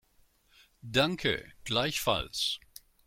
[0.81, 2.59] Danke, gleichfalls.